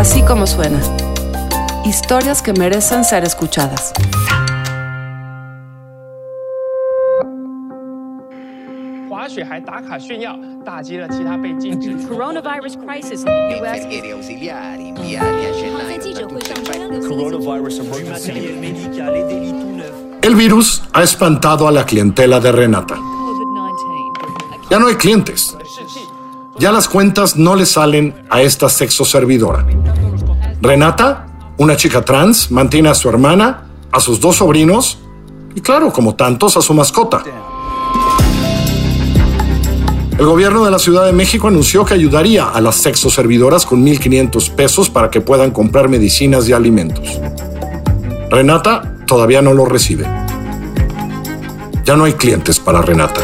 Así 0.00 0.22
como 0.22 0.46
suena. 0.46 0.80
Historias 1.84 2.40
que 2.40 2.54
merecen 2.54 3.04
ser 3.04 3.22
escuchadas. 3.22 3.92
Coronavirus 12.08 12.78
crisis 12.78 13.20
in 13.20 13.26
the 13.26 13.60
U.S. 13.60 13.86
El 20.22 20.34
virus 20.34 20.82
ha 20.94 21.02
espantado 21.02 21.68
a 21.68 21.72
la 21.72 21.84
clientela 21.84 22.40
de 22.40 22.52
Renata. 22.52 22.96
Ya 24.70 24.78
no 24.78 24.86
hay 24.86 24.94
clientes. 24.94 25.58
Ya 26.60 26.70
las 26.72 26.88
cuentas 26.88 27.36
no 27.36 27.56
le 27.56 27.64
salen 27.64 28.14
a 28.28 28.42
esta 28.42 28.68
sexo 28.68 29.06
servidora. 29.06 29.64
Renata, 30.60 31.54
una 31.56 31.74
chica 31.74 32.04
trans, 32.04 32.50
mantiene 32.50 32.90
a 32.90 32.94
su 32.94 33.08
hermana, 33.08 33.62
a 33.90 33.98
sus 33.98 34.20
dos 34.20 34.36
sobrinos 34.36 34.98
y 35.54 35.62
claro, 35.62 35.90
como 35.90 36.16
tantos, 36.16 36.58
a 36.58 36.60
su 36.60 36.74
mascota. 36.74 37.22
El 40.18 40.26
gobierno 40.26 40.62
de 40.62 40.70
la 40.70 40.78
Ciudad 40.78 41.06
de 41.06 41.14
México 41.14 41.48
anunció 41.48 41.86
que 41.86 41.94
ayudaría 41.94 42.50
a 42.50 42.60
las 42.60 42.76
sexo 42.76 43.08
servidoras 43.08 43.64
con 43.64 43.82
1.500 43.82 44.50
pesos 44.50 44.90
para 44.90 45.08
que 45.08 45.22
puedan 45.22 45.52
comprar 45.52 45.88
medicinas 45.88 46.46
y 46.46 46.52
alimentos. 46.52 47.18
Renata 48.28 48.96
todavía 49.06 49.40
no 49.40 49.54
lo 49.54 49.64
recibe. 49.64 50.06
Ya 51.86 51.96
no 51.96 52.04
hay 52.04 52.12
clientes 52.12 52.60
para 52.60 52.82
Renata. 52.82 53.22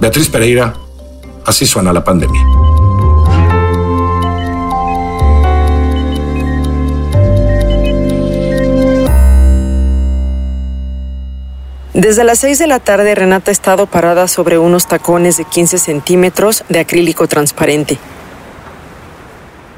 Beatriz 0.00 0.28
Pereira, 0.28 0.72
así 1.46 1.64
suena 1.64 1.92
la 1.92 2.04
pandemia. 2.04 2.42
Desde 11.94 12.24
las 12.24 12.40
6 12.40 12.58
de 12.58 12.66
la 12.66 12.78
tarde, 12.78 13.14
Renata 13.14 13.50
ha 13.50 13.52
estado 13.52 13.86
parada 13.86 14.28
sobre 14.28 14.58
unos 14.58 14.86
tacones 14.86 15.38
de 15.38 15.44
15 15.44 15.78
centímetros 15.78 16.62
de 16.68 16.80
acrílico 16.80 17.26
transparente. 17.26 17.98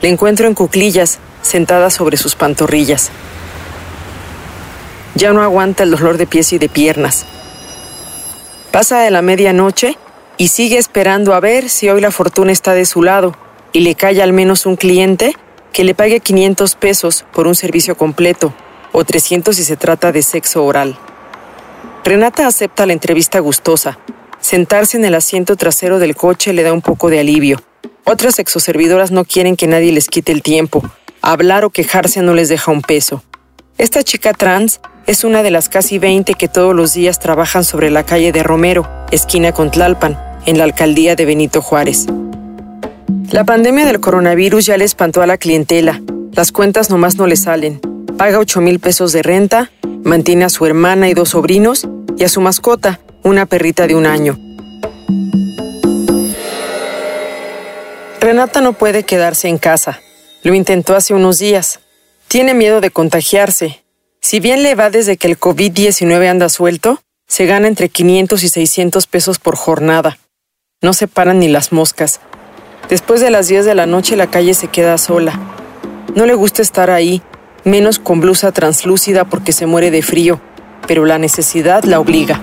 La 0.03 0.09
encuentro 0.09 0.49
en 0.49 0.55
cuclillas, 0.55 1.21
sentada 1.43 1.91
sobre 1.91 2.17
sus 2.17 2.35
pantorrillas. 2.35 3.11
Ya 5.15 5.33
no 5.33 5.43
aguanta 5.43 5.85
el 5.85 5.93
dolor 5.93 6.19
de 6.19 6.27
pies 6.27 6.53
y 6.53 6.59
de 6.59 6.69
piernas. 6.69 7.25
Pasa 8.73 8.99
de 9.01 9.11
la 9.11 9.23
medianoche 9.23 9.97
y 10.39 10.49
sigue 10.49 10.79
esperando 10.79 11.35
a 11.35 11.41
ver 11.41 11.69
si 11.69 11.91
hoy 11.91 12.01
la 12.01 12.13
fortuna 12.13 12.53
está 12.53 12.73
de 12.73 12.87
su 12.87 13.03
lado 13.03 13.37
y 13.73 13.81
le 13.81 13.97
cae 13.97 14.23
al 14.23 14.33
menos 14.33 14.65
un 14.65 14.77
cliente 14.77 15.37
que 15.73 15.85
le 15.85 15.95
pague 15.95 16.21
500 16.21 16.77
pesos 16.77 17.25
por 17.35 17.47
un 17.47 17.57
servicio 17.57 17.97
completo 17.97 18.55
o 18.93 19.05
300 19.05 19.55
si 19.55 19.65
se 19.65 19.77
trata 19.77 20.13
de 20.13 20.23
sexo 20.23 20.65
oral. 20.65 20.97
Renata 22.05 22.47
acepta 22.47 22.87
la 22.87 22.95
entrevista 22.95 23.41
gustosa. 23.41 23.99
Sentarse 24.41 24.97
en 24.97 25.05
el 25.05 25.15
asiento 25.17 25.57
trasero 25.57 25.99
del 25.99 26.17
coche 26.17 26.53
le 26.53 26.63
da 26.63 26.73
un 26.73 26.83
poco 26.83 27.11
de 27.11 27.19
alivio. 27.19 27.61
Otras 28.05 28.39
exoservidoras 28.39 29.11
no 29.11 29.25
quieren 29.25 29.57
que 29.57 29.67
nadie 29.67 29.93
les 29.93 30.09
quite 30.09 30.33
el 30.33 30.43
tiempo. 30.43 30.83
Hablar 31.21 31.65
o 31.65 31.71
quejarse 31.71 32.23
no 32.23 32.33
les 32.35 32.49
deja 32.49 32.71
un 32.71 32.81
peso. 32.81 33.23
Esta 33.77 34.03
chica 34.03 34.33
trans 34.33 34.81
es 35.07 35.25
una 35.25 35.43
de 35.43 35.51
las 35.51 35.69
casi 35.69 35.99
20 35.99 36.35
que 36.35 36.49
todos 36.49 36.75
los 36.75 36.95
días 36.95 37.19
trabajan 37.19 37.65
sobre 37.65 37.91
la 37.91 38.05
calle 38.05 38.33
de 38.33 38.43
Romero, 38.43 38.89
esquina 39.11 39.53
con 39.53 39.71
Tlalpan, 39.71 40.28
en 40.47 40.59
la 40.59 40.65
alcaldía 40.65 41.17
de 41.17 41.25
Benito 41.25 41.63
Juárez. 41.63 42.07
La 43.31 43.45
pandemia 43.45 43.85
del 43.85 44.01
coronavirus 44.01 44.67
ya 44.67 44.77
le 44.77 44.85
espantó 44.85 45.23
a 45.23 45.27
la 45.27 45.37
clientela. 45.37 46.01
Las 46.33 46.53
cuentas 46.53 46.89
nomás 46.89 47.17
no 47.17 47.27
le 47.27 47.37
salen. 47.37 47.81
Paga 48.17 48.39
8 48.39 48.61
mil 48.61 48.81
pesos 48.81 49.13
de 49.13 49.23
renta, 49.23 49.71
mantiene 50.03 50.45
a 50.45 50.49
su 50.49 50.65
hermana 50.67 51.09
y 51.09 51.15
dos 51.15 51.31
sobrinos 51.31 51.87
y 52.17 52.25
a 52.25 52.29
su 52.29 52.41
mascota, 52.41 53.01
una 53.23 53.47
perrita 53.47 53.87
de 53.87 53.95
un 53.95 54.07
año. 54.07 54.39
Renata 58.21 58.61
no 58.61 58.73
puede 58.73 59.05
quedarse 59.05 59.49
en 59.49 59.59
casa. 59.59 60.01
Lo 60.43 60.55
intentó 60.55 60.97
hace 60.97 61.15
unos 61.15 61.39
días. 61.39 61.81
Tiene 62.29 62.55
miedo 62.55 62.81
de 62.81 62.91
contagiarse. 62.91 63.85
Si 64.21 64.41
bien 64.41 64.63
le 64.63 64.75
va 64.75 64.91
desde 64.91 65.17
que 65.17 65.29
el 65.29 65.39
COVID-19 65.39 66.29
anda 66.29 66.49
suelto, 66.49 67.01
se 67.27 67.47
gana 67.47 67.69
entre 67.69 67.89
500 67.89 68.43
y 68.43 68.49
600 68.49 69.07
pesos 69.07 69.39
por 69.39 69.57
jornada. 69.57 70.19
No 70.81 70.93
se 70.93 71.09
paran 71.09 71.41
ni 71.41 71.49
las 71.49 71.73
moscas. 71.73 72.21
Después 72.89 73.21
de 73.21 73.31
las 73.31 73.49
10 73.49 73.65
de 73.65 73.75
la 73.75 73.87
noche 73.87 74.15
la 74.15 74.29
calle 74.29 74.55
se 74.55 74.69
queda 74.69 74.97
sola. 74.97 75.33
No 76.15 76.25
le 76.25 76.35
gusta 76.35 76.63
estar 76.63 76.89
ahí, 76.89 77.21
menos 77.65 77.99
con 77.99 78.21
blusa 78.21 78.53
translúcida 78.53 79.25
porque 79.25 79.51
se 79.51 79.67
muere 79.67 79.91
de 79.91 80.03
frío, 80.03 80.41
pero 80.87 81.05
la 81.05 81.19
necesidad 81.19 81.83
la 81.83 81.99
obliga. 81.99 82.41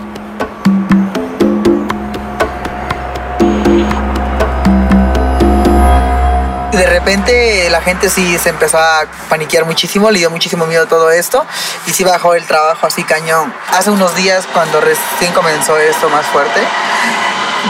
De 6.74 6.86
repente 6.88 7.70
la 7.70 7.80
gente 7.80 8.10
sí 8.10 8.38
se 8.38 8.50
empezó 8.50 8.80
a 8.80 9.06
paniquear 9.30 9.64
muchísimo, 9.64 10.12
le 10.12 10.20
dio 10.20 10.30
muchísimo 10.30 10.68
miedo 10.68 10.88
todo 10.88 11.10
esto 11.10 11.46
y 11.88 11.92
sí 11.92 12.04
bajó 12.04 12.36
el 12.36 12.46
trabajo 12.46 12.86
así 12.86 13.02
cañón. 13.06 13.54
Hace 13.72 13.92
unos 13.92 14.14
días 14.18 14.46
cuando 14.54 14.82
recién 14.82 15.32
comenzó 15.32 15.78
esto 15.78 16.10
más 16.10 16.26
fuerte, 16.26 16.60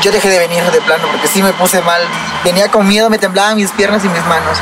yo 0.01 0.11
dejé 0.11 0.29
de 0.29 0.39
venir 0.39 0.63
de 0.63 0.81
plano 0.81 1.07
porque 1.11 1.27
sí 1.27 1.41
me 1.41 1.53
puse 1.53 1.81
mal. 1.81 2.01
Venía 2.43 2.69
con 2.69 2.87
miedo, 2.87 3.09
me 3.09 3.17
temblaban 3.17 3.55
mis 3.55 3.71
piernas 3.71 4.03
y 4.03 4.09
mis 4.09 4.25
manos. 4.25 4.57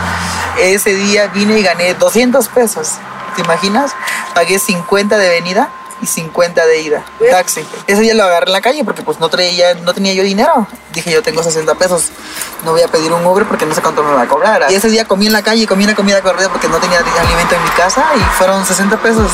Ese 0.60 0.94
día 0.94 1.28
vine 1.28 1.60
y 1.60 1.64
gané 1.64 1.94
200 1.94 2.48
pesos. 2.50 2.94
¿Te 3.36 3.42
imaginas? 3.42 3.96
Pagué 4.34 4.60
50 4.60 5.18
de 5.18 5.30
venida 5.30 5.70
y 6.02 6.06
50 6.06 6.66
de 6.66 6.82
ida. 6.82 7.06
Taxi. 7.32 7.66
Ese 7.88 8.02
día 8.02 8.14
lo 8.14 8.24
agarré 8.24 8.48
en 8.48 8.54
la 8.54 8.62
calle 8.62 8.84
porque 8.84 9.02
pues 9.02 9.20
no, 9.20 9.30
traía, 9.30 9.74
no 9.76 9.94
tenía 9.94 10.14
yo 10.14 10.24
dinero. 10.24 10.68
Dije 10.92 11.12
yo 11.12 11.24
tengo 11.24 11.42
60 11.42 11.74
pesos. 11.76 12.10
No 12.64 12.72
voy 12.72 12.82
a 12.82 12.88
pedir 12.88 13.12
un 13.12 13.26
Uber 13.26 13.46
porque 13.46 13.66
no 13.66 13.74
sé 13.74 13.82
cuánto 13.82 14.04
me 14.04 14.14
va 14.14 14.24
a 14.24 14.28
cobrar. 14.28 14.66
Y 14.70 14.76
ese 14.76 14.90
día 14.90 15.06
comí 15.06 15.28
en 15.28 15.34
la 15.34 15.42
calle, 15.42 15.66
comí 15.66 15.84
una 15.84 15.96
comida 15.96 16.22
corrida 16.22 16.50
porque 16.50 16.68
no 16.68 16.78
tenía 16.78 17.00
alimento 17.00 17.56
en 17.56 17.64
mi 17.64 17.70
casa 17.70 18.06
y 18.16 18.20
fueron 18.38 18.66
60 18.66 18.98
pesos. 18.98 19.32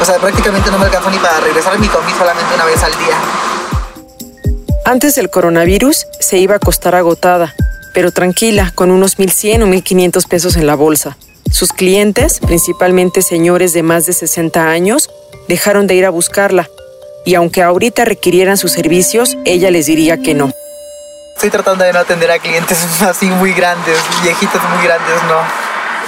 O 0.00 0.04
sea, 0.04 0.16
prácticamente 0.16 0.70
no 0.70 0.78
me 0.78 0.86
alcanzó 0.86 1.10
ni 1.10 1.18
para 1.18 1.40
regresar. 1.40 1.78
Mi 1.78 1.88
comí 1.88 2.12
solamente 2.12 2.54
una 2.54 2.64
vez 2.64 2.82
al 2.82 2.92
día. 2.92 3.16
Antes 4.86 5.14
del 5.14 5.30
coronavirus 5.30 6.06
se 6.20 6.36
iba 6.36 6.52
a 6.52 6.56
acostar 6.58 6.94
agotada, 6.94 7.54
pero 7.94 8.10
tranquila, 8.10 8.70
con 8.74 8.90
unos 8.90 9.18
1.100 9.18 9.62
o 9.62 9.66
1.500 9.66 10.28
pesos 10.28 10.56
en 10.56 10.66
la 10.66 10.74
bolsa. 10.74 11.16
Sus 11.50 11.72
clientes, 11.72 12.38
principalmente 12.38 13.22
señores 13.22 13.72
de 13.72 13.82
más 13.82 14.04
de 14.04 14.12
60 14.12 14.68
años, 14.68 15.08
dejaron 15.48 15.86
de 15.86 15.94
ir 15.94 16.04
a 16.04 16.10
buscarla, 16.10 16.68
y 17.24 17.34
aunque 17.34 17.62
ahorita 17.62 18.04
requirieran 18.04 18.58
sus 18.58 18.72
servicios, 18.72 19.38
ella 19.46 19.70
les 19.70 19.86
diría 19.86 20.18
que 20.18 20.34
no. 20.34 20.52
Estoy 21.34 21.48
tratando 21.48 21.82
de 21.82 21.94
no 21.94 22.00
atender 22.00 22.30
a 22.30 22.38
clientes 22.38 22.78
así 23.00 23.24
muy 23.24 23.54
grandes, 23.54 23.96
viejitos 24.22 24.60
muy 24.68 24.84
grandes, 24.84 25.14
no. 25.28 25.63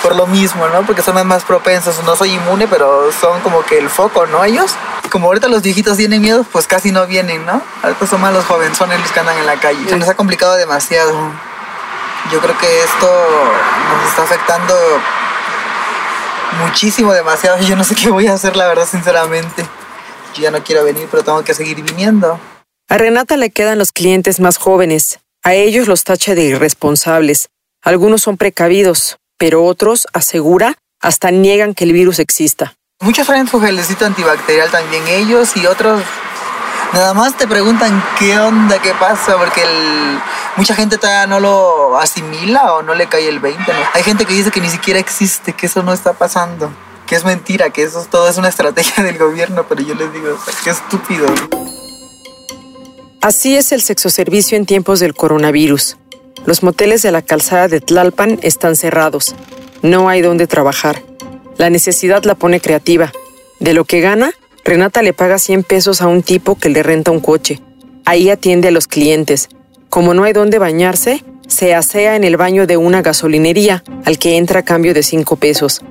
Por 0.06 0.14
lo 0.14 0.28
mismo, 0.28 0.68
¿no? 0.68 0.86
Porque 0.86 1.02
son 1.02 1.26
más 1.26 1.42
propensos. 1.42 2.00
No 2.04 2.14
soy 2.14 2.30
inmune, 2.30 2.68
pero 2.68 3.10
son 3.10 3.40
como 3.40 3.64
que 3.64 3.76
el 3.76 3.90
foco, 3.90 4.24
¿no? 4.26 4.44
Ellos. 4.44 4.72
Como 5.10 5.26
ahorita 5.26 5.48
los 5.48 5.62
viejitos 5.62 5.96
tienen 5.96 6.22
miedo, 6.22 6.46
pues 6.52 6.68
casi 6.68 6.92
no 6.92 7.08
vienen, 7.08 7.44
¿no? 7.44 7.60
Ahorita 7.82 8.06
son 8.06 8.20
más 8.20 8.32
los 8.32 8.44
jovenzones 8.44 9.00
los 9.00 9.10
que 9.10 9.18
andan 9.18 9.36
en 9.36 9.46
la 9.46 9.58
calle. 9.58 9.80
Se 9.88 9.96
nos 9.96 10.08
ha 10.08 10.14
complicado 10.14 10.54
demasiado. 10.54 11.12
Yo 12.30 12.38
creo 12.38 12.56
que 12.56 12.84
esto 12.84 13.10
nos 13.90 14.08
está 14.08 14.22
afectando 14.22 14.74
muchísimo, 16.60 17.12
demasiado. 17.12 17.58
Yo 17.62 17.74
no 17.74 17.82
sé 17.82 17.96
qué 17.96 18.08
voy 18.08 18.28
a 18.28 18.34
hacer, 18.34 18.56
la 18.56 18.68
verdad, 18.68 18.86
sinceramente. 18.88 19.66
Yo 20.36 20.42
ya 20.42 20.52
no 20.52 20.62
quiero 20.62 20.84
venir, 20.84 21.08
pero 21.10 21.24
tengo 21.24 21.42
que 21.42 21.52
seguir 21.52 21.82
viniendo. 21.82 22.38
A 22.88 22.96
Renata 22.96 23.36
le 23.36 23.50
quedan 23.50 23.80
los 23.80 23.90
clientes 23.90 24.38
más 24.38 24.56
jóvenes. 24.56 25.18
A 25.42 25.54
ellos 25.54 25.88
los 25.88 26.04
tacha 26.04 26.36
de 26.36 26.44
irresponsables. 26.44 27.48
Algunos 27.82 28.22
son 28.22 28.36
precavidos, 28.36 29.18
pero 29.38 29.64
otros, 29.64 30.06
asegura, 30.12 30.74
hasta 31.00 31.30
niegan 31.30 31.74
que 31.74 31.84
el 31.84 31.92
virus 31.92 32.18
exista. 32.18 32.74
Muchos 33.00 33.26
traen 33.26 33.46
su 33.46 33.60
gelecito 33.60 34.06
antibacterial 34.06 34.70
también 34.70 35.06
ellos 35.08 35.56
y 35.56 35.66
otros 35.66 36.02
nada 36.92 37.14
más 37.14 37.36
te 37.36 37.46
preguntan 37.46 38.02
qué 38.18 38.38
onda, 38.38 38.80
qué 38.80 38.92
pasa, 38.94 39.36
porque 39.36 39.62
el, 39.62 40.18
mucha 40.56 40.74
gente 40.74 40.98
todavía 40.98 41.26
no 41.26 41.40
lo 41.40 41.98
asimila 41.98 42.74
o 42.74 42.82
no 42.82 42.94
le 42.94 43.06
cae 43.06 43.28
el 43.28 43.40
20. 43.40 43.60
¿no? 43.60 43.78
Hay 43.92 44.02
gente 44.02 44.24
que 44.24 44.32
dice 44.32 44.50
que 44.50 44.60
ni 44.60 44.70
siquiera 44.70 44.98
existe, 44.98 45.52
que 45.52 45.66
eso 45.66 45.82
no 45.82 45.92
está 45.92 46.14
pasando, 46.14 46.70
que 47.06 47.16
es 47.16 47.24
mentira, 47.24 47.70
que 47.70 47.82
eso 47.82 48.06
todo 48.10 48.28
es 48.28 48.38
una 48.38 48.48
estrategia 48.48 49.02
del 49.04 49.18
gobierno, 49.18 49.66
pero 49.68 49.82
yo 49.82 49.94
les 49.94 50.12
digo, 50.12 50.38
qué 50.64 50.70
estúpido. 50.70 51.26
Así 53.20 53.56
es 53.56 53.72
el 53.72 53.82
sexoservicio 53.82 54.56
en 54.56 54.66
tiempos 54.66 55.00
del 55.00 55.14
coronavirus. 55.14 55.96
Los 56.46 56.62
moteles 56.62 57.02
de 57.02 57.10
la 57.10 57.22
calzada 57.22 57.66
de 57.66 57.80
Tlalpan 57.80 58.38
están 58.40 58.76
cerrados. 58.76 59.34
No 59.82 60.08
hay 60.08 60.22
dónde 60.22 60.46
trabajar. 60.46 61.02
La 61.58 61.70
necesidad 61.70 62.22
la 62.22 62.36
pone 62.36 62.60
creativa. 62.60 63.12
De 63.58 63.74
lo 63.74 63.84
que 63.84 64.00
gana, 64.00 64.32
Renata 64.64 65.02
le 65.02 65.12
paga 65.12 65.40
100 65.40 65.64
pesos 65.64 66.00
a 66.02 66.06
un 66.06 66.22
tipo 66.22 66.56
que 66.56 66.68
le 66.68 66.84
renta 66.84 67.10
un 67.10 67.18
coche. 67.18 67.60
Ahí 68.04 68.30
atiende 68.30 68.68
a 68.68 68.70
los 68.70 68.86
clientes. 68.86 69.48
Como 69.90 70.14
no 70.14 70.22
hay 70.22 70.32
dónde 70.32 70.60
bañarse, 70.60 71.24
se 71.48 71.74
asea 71.74 72.14
en 72.14 72.22
el 72.22 72.36
baño 72.36 72.68
de 72.68 72.76
una 72.76 73.02
gasolinería 73.02 73.82
al 74.04 74.18
que 74.18 74.36
entra 74.36 74.60
a 74.60 74.64
cambio 74.64 74.94
de 74.94 75.02
cinco 75.02 75.34
pesos. 75.36 75.82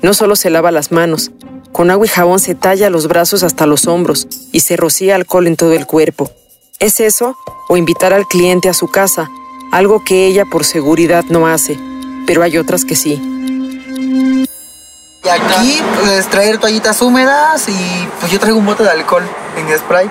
No 0.00 0.14
solo 0.14 0.36
se 0.36 0.50
lava 0.50 0.70
las 0.70 0.92
manos, 0.92 1.32
con 1.72 1.90
agua 1.90 2.06
y 2.06 2.08
jabón 2.08 2.38
se 2.38 2.54
talla 2.54 2.88
los 2.88 3.08
brazos 3.08 3.42
hasta 3.42 3.66
los 3.66 3.88
hombros 3.88 4.28
y 4.52 4.60
se 4.60 4.76
rocía 4.76 5.16
alcohol 5.16 5.48
en 5.48 5.56
todo 5.56 5.72
el 5.72 5.86
cuerpo. 5.86 6.30
¿Es 6.78 7.00
eso 7.00 7.36
o 7.68 7.76
invitar 7.76 8.12
al 8.12 8.28
cliente 8.28 8.68
a 8.68 8.74
su 8.74 8.86
casa? 8.88 9.28
Algo 9.74 10.04
que 10.04 10.28
ella 10.28 10.44
por 10.44 10.64
seguridad 10.64 11.24
no 11.30 11.48
hace, 11.48 11.80
pero 12.28 12.44
hay 12.44 12.58
otras 12.58 12.84
que 12.84 12.94
sí. 12.94 13.20
Y 15.24 15.28
aquí, 15.28 15.82
pues 16.00 16.28
traer 16.28 16.58
toallitas 16.58 17.02
húmedas 17.02 17.68
y 17.68 18.08
pues 18.20 18.30
yo 18.30 18.38
traigo 18.38 18.56
un 18.56 18.66
bote 18.66 18.84
de 18.84 18.90
alcohol 18.90 19.24
en 19.56 19.76
spray 19.76 20.08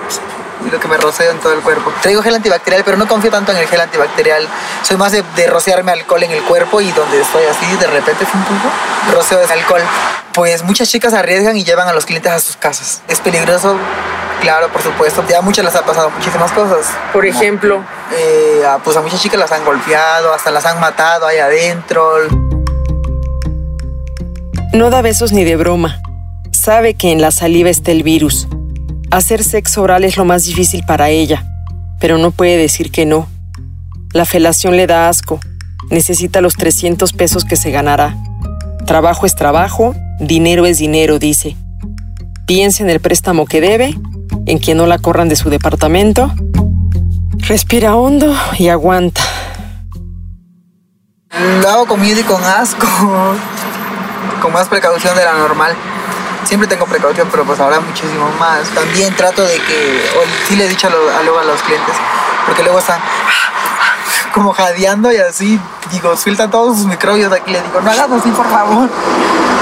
y 0.66 0.70
lo 0.70 0.78
que 0.78 0.86
me 0.86 0.98
roceo 0.98 1.30
en 1.30 1.38
todo 1.38 1.54
el 1.54 1.60
cuerpo. 1.60 1.90
Traigo 2.02 2.22
gel 2.22 2.34
antibacterial, 2.34 2.84
pero 2.84 2.98
no 2.98 3.08
confío 3.08 3.30
tanto 3.30 3.52
en 3.52 3.56
el 3.56 3.66
gel 3.66 3.80
antibacterial. 3.80 4.46
Soy 4.82 4.98
más 4.98 5.12
de, 5.12 5.24
de 5.34 5.46
rociarme 5.46 5.92
alcohol 5.92 6.22
en 6.22 6.32
el 6.32 6.42
cuerpo 6.42 6.82
y 6.82 6.92
donde 6.92 7.22
estoy 7.22 7.44
así, 7.44 7.64
de 7.80 7.86
repente, 7.86 8.26
un 8.34 8.44
poco, 8.44 8.68
roceo 9.14 9.38
de 9.38 9.50
alcohol. 9.50 9.82
Pues 10.34 10.62
muchas 10.62 10.90
chicas 10.90 11.14
arriesgan 11.14 11.56
y 11.56 11.64
llevan 11.64 11.88
a 11.88 11.94
los 11.94 12.04
clientes 12.04 12.30
a 12.30 12.38
sus 12.38 12.58
casas. 12.58 13.00
Es 13.08 13.18
peligroso, 13.20 13.78
claro, 14.44 14.68
por 14.70 14.82
supuesto. 14.82 15.24
Ya 15.28 15.38
a 15.38 15.42
muchas 15.42 15.64
les 15.64 15.74
ha 15.74 15.82
pasado 15.84 16.10
muchísimas 16.10 16.52
cosas. 16.52 16.86
Por 17.12 17.24
ejemplo, 17.26 17.82
Eh, 18.16 18.62
a- 18.64 18.78
pues 18.78 18.96
a 18.96 19.00
muchas 19.00 19.20
chicas 19.20 19.40
las 19.40 19.50
han 19.50 19.64
golpeado, 19.64 20.32
hasta 20.34 20.50
las 20.50 20.64
han 20.66 20.78
matado 20.78 21.26
ahí 21.26 21.38
adentro. 21.38 22.02
no 24.72 24.90
da 24.90 25.02
besos 25.02 25.32
ni 25.32 25.44
de 25.44 25.56
broma. 25.56 26.00
Sabe 26.52 26.94
que 26.94 27.12
en 27.12 27.20
la 27.20 27.30
saliva 27.30 27.70
está 27.70 27.92
el 27.92 28.02
virus. 28.02 28.46
Hacer 29.10 29.42
sexo 29.44 29.82
oral 29.82 30.02
es 30.04 30.16
lo 30.16 30.24
más 30.24 30.44
difícil 30.44 30.84
para 30.84 31.08
ella, 31.10 31.44
pero 32.00 32.18
no 32.18 32.30
puede 32.32 32.56
decir 32.56 32.90
que 32.90 33.06
no. 33.06 33.28
La 34.12 34.24
felación 34.24 34.76
le 34.76 34.86
da 34.88 35.08
asco. 35.08 35.38
Necesita 35.90 36.40
los 36.40 36.54
300 36.56 37.12
pesos 37.12 37.44
que 37.44 37.54
se 37.56 37.70
ganará. 37.70 38.16
Trabajo 38.86 39.26
es 39.26 39.34
trabajo, 39.36 39.94
dinero 40.20 40.66
es 40.66 40.78
dinero, 40.78 41.18
dice. 41.20 41.56
Piensa 42.46 42.82
en 42.82 42.90
el 42.90 43.00
préstamo 43.00 43.46
que 43.46 43.60
debe, 43.60 43.94
en 44.46 44.58
que 44.58 44.74
no 44.74 44.86
la 44.86 44.98
corran 44.98 45.28
de 45.28 45.36
su 45.36 45.50
departamento. 45.50 46.32
Respira 47.38 47.94
hondo 47.94 48.34
y 48.58 48.68
aguanta. 48.68 49.22
Hago 51.68 51.86
con 51.86 52.00
miedo 52.00 52.20
y 52.20 52.22
con 52.22 52.42
asco, 52.44 52.86
con 54.40 54.52
más 54.52 54.68
precaución 54.68 55.16
de 55.16 55.24
la 55.24 55.32
normal. 55.34 55.74
Siempre 56.44 56.68
tengo 56.68 56.86
precaución, 56.86 57.28
pero 57.30 57.44
pues 57.44 57.58
ahora 57.58 57.80
muchísimo 57.80 58.30
más. 58.38 58.68
También 58.68 59.14
trato 59.16 59.42
de 59.42 59.56
que, 59.56 60.02
sí 60.46 60.56
le 60.56 60.66
he 60.66 60.68
dicho 60.68 60.86
a, 60.86 60.90
a 60.90 61.44
los 61.44 61.62
clientes, 61.62 61.94
porque 62.46 62.62
luego 62.62 62.78
están 62.78 63.00
como 64.34 64.52
jadeando 64.52 65.12
y 65.12 65.16
así, 65.16 65.60
digo, 65.90 66.16
sueltan 66.16 66.50
todos 66.50 66.76
sus 66.76 66.86
microbios 66.86 67.32
aquí, 67.32 67.52
le 67.52 67.62
digo, 67.62 67.80
no 67.80 67.90
hagas 67.90 68.10
así 68.10 68.30
por 68.30 68.48
favor. 68.48 68.88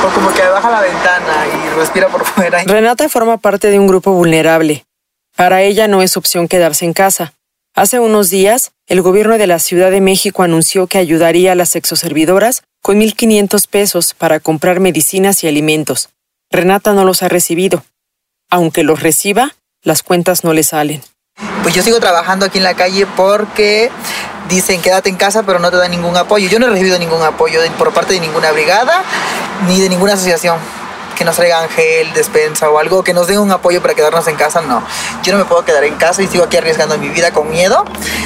O 0.04 0.14
como 0.14 0.32
que 0.34 0.42
baja 0.42 0.70
la 0.70 0.80
ventana 0.80 1.46
y 1.46 1.78
respira 1.78 2.08
por 2.08 2.24
fuera. 2.24 2.64
Renata 2.64 3.08
forma 3.08 3.38
parte 3.38 3.68
de 3.70 3.78
un 3.78 3.86
grupo 3.86 4.12
vulnerable. 4.12 4.84
Para 5.36 5.62
ella 5.62 5.88
no 5.88 6.02
es 6.02 6.16
opción 6.16 6.48
quedarse 6.48 6.84
en 6.84 6.92
casa. 6.92 7.34
Hace 7.74 8.00
unos 8.00 8.28
días, 8.28 8.72
el 8.86 9.00
gobierno 9.00 9.38
de 9.38 9.46
la 9.46 9.58
Ciudad 9.58 9.90
de 9.90 10.00
México 10.00 10.42
anunció 10.42 10.86
que 10.88 10.98
ayudaría 10.98 11.52
a 11.52 11.54
las 11.54 11.70
sexoservidoras 11.70 12.64
con 12.82 13.00
1.500 13.00 13.66
pesos 13.68 14.14
para 14.14 14.40
comprar 14.40 14.80
medicinas 14.80 15.42
y 15.42 15.48
alimentos. 15.48 16.10
Renata 16.50 16.92
no 16.92 17.04
los 17.04 17.22
ha 17.22 17.28
recibido. 17.28 17.84
Aunque 18.50 18.82
los 18.82 19.02
reciba, 19.02 19.54
las 19.82 20.02
cuentas 20.02 20.44
no 20.44 20.52
le 20.52 20.64
salen. 20.64 21.00
Pues 21.62 21.74
yo 21.76 21.82
sigo 21.82 22.00
trabajando 22.00 22.44
aquí 22.44 22.58
en 22.58 22.64
la 22.64 22.74
calle 22.74 23.06
porque 23.06 23.90
dicen 24.48 24.82
quédate 24.82 25.08
en 25.08 25.16
casa 25.16 25.42
pero 25.44 25.58
no 25.58 25.70
te 25.70 25.76
dan 25.76 25.90
ningún 25.90 26.16
apoyo. 26.16 26.48
Yo 26.48 26.58
no 26.58 26.66
he 26.66 26.70
recibido 26.70 26.98
ningún 26.98 27.22
apoyo 27.22 27.60
por 27.78 27.94
parte 27.94 28.14
de 28.14 28.20
ninguna 28.20 28.50
brigada 28.50 29.02
ni 29.66 29.80
de 29.80 29.88
ninguna 29.88 30.14
asociación 30.14 30.58
que 31.16 31.24
nos 31.24 31.36
traigan 31.36 31.68
gel, 31.68 32.12
despensa 32.14 32.68
o 32.68 32.78
algo, 32.78 33.04
que 33.04 33.14
nos 33.14 33.26
den 33.26 33.38
un 33.38 33.50
apoyo 33.52 33.80
para 33.80 33.94
quedarnos 33.94 34.26
en 34.28 34.36
casa, 34.36 34.60
no. 34.60 34.82
Yo 35.22 35.32
no 35.32 35.38
me 35.38 35.44
puedo 35.44 35.64
quedar 35.64 35.84
en 35.84 35.94
casa 35.94 36.22
y 36.22 36.26
sigo 36.26 36.44
aquí 36.44 36.56
arriesgando 36.56 36.98
mi 36.98 37.08
vida 37.08 37.32
con 37.32 37.48
miedo 37.48 37.84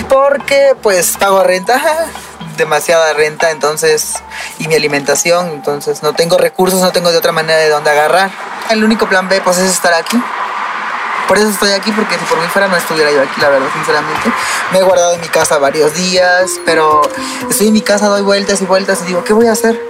porque 0.08 0.74
pues 0.82 1.16
pago 1.18 1.42
renta, 1.42 1.80
demasiada 2.56 3.12
renta, 3.12 3.50
entonces, 3.50 4.14
y 4.58 4.68
mi 4.68 4.76
alimentación, 4.76 5.48
entonces 5.50 6.02
no 6.02 6.14
tengo 6.14 6.38
recursos, 6.38 6.80
no 6.80 6.90
tengo 6.90 7.12
de 7.12 7.18
otra 7.18 7.32
manera 7.32 7.58
de 7.58 7.68
dónde 7.68 7.90
agarrar. 7.90 8.30
El 8.70 8.82
único 8.82 9.08
plan 9.08 9.28
B 9.28 9.40
pues 9.42 9.58
es 9.58 9.70
estar 9.70 9.92
aquí. 9.92 10.20
Por 11.28 11.38
eso 11.38 11.48
estoy 11.48 11.70
aquí, 11.72 11.90
porque 11.92 12.16
si 12.18 12.24
por 12.24 12.38
mí 12.38 12.46
fuera 12.46 12.68
no 12.68 12.76
estuviera 12.76 13.10
yo 13.10 13.20
aquí, 13.22 13.40
la 13.40 13.48
verdad, 13.48 13.68
sinceramente. 13.74 14.32
Me 14.72 14.78
he 14.78 14.82
guardado 14.82 15.14
en 15.14 15.20
mi 15.20 15.28
casa 15.28 15.58
varios 15.58 15.94
días, 15.94 16.52
pero 16.64 17.02
estoy 17.50 17.68
en 17.68 17.72
mi 17.72 17.80
casa, 17.80 18.06
doy 18.06 18.22
vueltas 18.22 18.60
y 18.62 18.66
vueltas 18.66 19.02
y 19.02 19.06
digo, 19.06 19.24
¿qué 19.24 19.32
voy 19.32 19.46
a 19.48 19.52
hacer? 19.52 19.80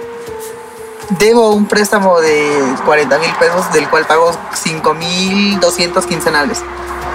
Debo 1.09 1.51
un 1.51 1.67
préstamo 1.67 2.19
de 2.19 2.75
40 2.85 3.17
mil 3.19 3.33
pesos, 3.35 3.71
del 3.71 3.89
cual 3.89 4.05
pago 4.05 4.31
5 4.53 4.93
mil 4.95 5.59
200 5.59 6.05
quincenales. 6.05 6.63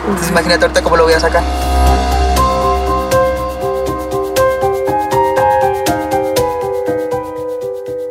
Entonces 0.06 0.30
imagínate 0.30 0.64
ahorita 0.64 0.82
cómo 0.82 0.96
lo 0.96 1.04
voy 1.04 1.14
a 1.14 1.20
sacar. 1.20 1.42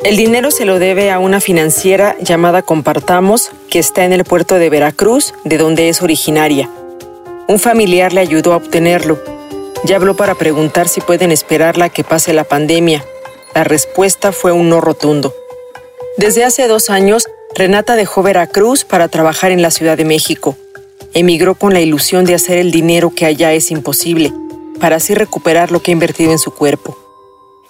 El 0.03 0.17
dinero 0.17 0.49
se 0.49 0.65
lo 0.65 0.79
debe 0.79 1.11
a 1.11 1.19
una 1.19 1.39
financiera 1.39 2.15
llamada 2.19 2.63
Compartamos, 2.63 3.51
que 3.69 3.77
está 3.77 4.03
en 4.03 4.13
el 4.13 4.23
puerto 4.23 4.55
de 4.55 4.71
Veracruz, 4.71 5.35
de 5.43 5.59
donde 5.59 5.89
es 5.89 6.01
originaria. 6.01 6.71
Un 7.47 7.59
familiar 7.59 8.11
le 8.11 8.21
ayudó 8.21 8.53
a 8.53 8.55
obtenerlo. 8.55 9.19
Ya 9.83 9.97
habló 9.97 10.15
para 10.15 10.33
preguntar 10.33 10.87
si 10.87 11.01
pueden 11.01 11.31
esperarla 11.31 11.85
a 11.85 11.89
que 11.89 12.03
pase 12.03 12.33
la 12.33 12.45
pandemia. 12.45 13.05
La 13.53 13.63
respuesta 13.63 14.31
fue 14.31 14.51
un 14.51 14.69
no 14.69 14.81
rotundo. 14.81 15.35
Desde 16.17 16.45
hace 16.45 16.67
dos 16.67 16.89
años, 16.89 17.27
Renata 17.53 17.95
dejó 17.95 18.23
Veracruz 18.23 18.83
para 18.83 19.07
trabajar 19.07 19.51
en 19.51 19.61
la 19.61 19.69
Ciudad 19.69 19.97
de 19.97 20.05
México. 20.05 20.57
Emigró 21.13 21.53
con 21.53 21.73
la 21.73 21.81
ilusión 21.81 22.25
de 22.25 22.33
hacer 22.33 22.57
el 22.57 22.71
dinero 22.71 23.11
que 23.15 23.27
allá 23.27 23.53
es 23.53 23.69
imposible, 23.69 24.33
para 24.79 24.95
así 24.95 25.13
recuperar 25.13 25.71
lo 25.71 25.79
que 25.83 25.91
ha 25.91 25.93
invertido 25.93 26.31
en 26.31 26.39
su 26.39 26.51
cuerpo. 26.55 26.97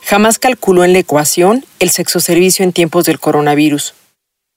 Jamás 0.01 0.39
calculó 0.39 0.83
en 0.83 0.93
la 0.93 0.99
ecuación 0.99 1.65
el 1.79 1.89
sexoservicio 1.89 2.63
en 2.63 2.73
tiempos 2.73 3.05
del 3.05 3.19
coronavirus. 3.19 3.93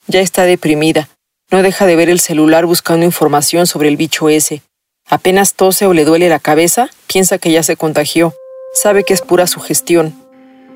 Ya 0.07 0.21
está 0.21 0.45
deprimida. 0.45 1.09
No 1.51 1.63
deja 1.63 1.87
de 1.87 1.97
ver 1.97 2.09
el 2.09 2.21
celular 2.21 2.67
buscando 2.67 3.07
información 3.07 3.67
sobre 3.67 3.89
el 3.89 3.97
bicho 3.97 4.29
ese. 4.29 4.63
Apenas 5.09 5.55
tose 5.55 5.87
o 5.87 5.93
le 5.93 6.05
duele 6.05 6.29
la 6.29 6.39
cabeza, 6.39 6.89
piensa 7.07 7.39
que 7.39 7.53
ya 7.53 7.63
se 7.63 7.77
contagió. 7.77 8.35
Sabe 8.75 9.05
que 9.05 9.15
es 9.15 9.21
pura 9.21 9.47
sugestión. 9.47 10.15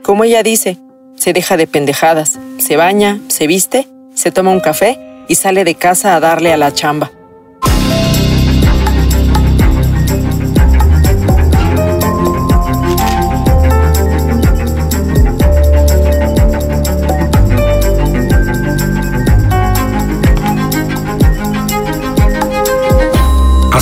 Como 0.02 0.24
ella 0.24 0.42
dice, 0.42 0.78
se 1.16 1.32
deja 1.32 1.56
de 1.56 1.66
pendejadas, 1.66 2.38
se 2.58 2.76
baña, 2.76 3.20
se 3.28 3.46
viste, 3.46 3.88
se 4.14 4.30
toma 4.30 4.52
un 4.52 4.60
café 4.60 4.98
y 5.28 5.34
sale 5.34 5.64
de 5.64 5.74
casa 5.74 6.14
a 6.14 6.20
darle 6.20 6.52
a 6.52 6.56
la 6.56 6.72
chamba. 6.72 7.10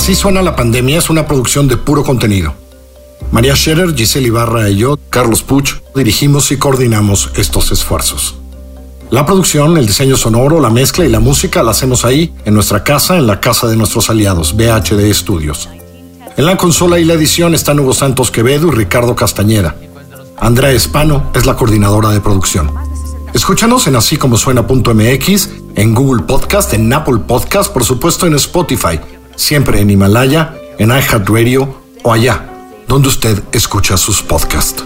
Así 0.07 0.15
suena 0.15 0.41
la 0.41 0.55
pandemia 0.55 0.99
es 0.99 1.09
una 1.09 1.27
producción 1.27 1.67
de 1.67 1.75
puro 1.75 2.01
contenido. 2.01 2.53
María 3.29 3.57
Scherer, 3.57 3.93
Giselle 3.93 4.27
Ibarra 4.27 4.69
y 4.69 4.77
yo, 4.77 4.97
Carlos 5.09 5.43
Puch, 5.43 5.81
dirigimos 5.93 6.49
y 6.53 6.57
coordinamos 6.57 7.29
estos 7.35 7.73
esfuerzos. 7.73 8.35
La 9.09 9.25
producción, 9.25 9.77
el 9.77 9.85
diseño 9.85 10.15
sonoro, 10.15 10.61
la 10.61 10.69
mezcla 10.69 11.03
y 11.03 11.09
la 11.09 11.19
música 11.19 11.61
la 11.61 11.71
hacemos 11.71 12.05
ahí, 12.05 12.33
en 12.45 12.53
nuestra 12.53 12.85
casa, 12.85 13.17
en 13.17 13.27
la 13.27 13.41
casa 13.41 13.67
de 13.67 13.75
nuestros 13.75 14.09
aliados, 14.09 14.55
BHD 14.55 15.13
Studios. 15.13 15.67
En 16.37 16.45
la 16.45 16.55
consola 16.55 16.99
y 16.99 17.03
la 17.03 17.15
edición 17.15 17.53
están 17.53 17.77
Hugo 17.77 17.93
Santos 17.93 18.31
Quevedo 18.31 18.69
y 18.69 18.75
Ricardo 18.77 19.13
Castañeda. 19.13 19.75
Andrea 20.37 20.71
Espano 20.71 21.31
es 21.35 21.45
la 21.45 21.57
coordinadora 21.57 22.11
de 22.11 22.21
producción. 22.21 22.71
Escúchanos 23.33 23.87
en 23.87 23.97
así 23.97 24.15
como 24.15 24.37
suena.mx, 24.37 25.49
en 25.75 25.93
Google 25.93 26.23
Podcast, 26.23 26.73
en 26.73 26.93
Apple 26.93 27.19
Podcast, 27.27 27.73
por 27.73 27.83
supuesto 27.83 28.25
en 28.25 28.35
Spotify, 28.35 29.01
siempre 29.37 29.79
en 29.79 29.89
Himalaya, 29.89 30.53
en 30.77 30.89
iHeartRadio 30.89 31.81
o 32.03 32.11
allá, 32.11 32.49
donde 32.87 33.07
usted 33.07 33.41
escucha 33.53 33.95
sus 33.95 34.21
podcasts. 34.21 34.83